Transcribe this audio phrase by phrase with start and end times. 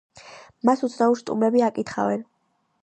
[0.69, 2.27] მას უცნაური სტუმრები აკითხავენ.